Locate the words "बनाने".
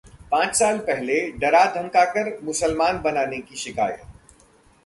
3.01-3.41